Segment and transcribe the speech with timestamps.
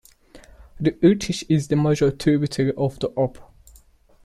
[0.79, 3.37] The Irtysh is the major tributary of the Ob.